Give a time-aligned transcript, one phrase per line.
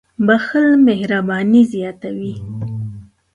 [0.27, 2.33] •بښل مهرباني زیاتوي.